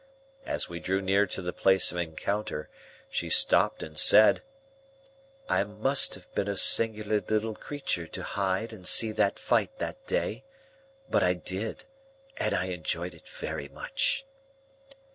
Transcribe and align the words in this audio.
As 0.47 0.67
we 0.67 0.79
drew 0.79 0.99
near 0.99 1.27
to 1.27 1.43
the 1.43 1.53
place 1.53 1.91
of 1.91 1.97
encounter, 1.99 2.69
she 3.07 3.29
stopped 3.29 3.83
and 3.83 3.99
said,— 3.99 4.41
"I 5.47 5.63
must 5.63 6.15
have 6.15 6.33
been 6.33 6.47
a 6.47 6.57
singular 6.57 7.19
little 7.21 7.53
creature 7.53 8.07
to 8.07 8.23
hide 8.23 8.73
and 8.73 8.87
see 8.87 9.11
that 9.11 9.37
fight 9.37 9.77
that 9.77 10.03
day; 10.07 10.43
but 11.07 11.21
I 11.21 11.33
did, 11.35 11.85
and 12.37 12.55
I 12.55 12.69
enjoyed 12.73 13.13
it 13.13 13.29
very 13.29 13.67
much." 13.69 14.25